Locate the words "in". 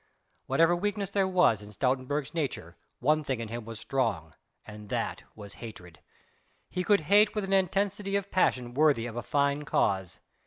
1.61-1.69, 3.39-3.49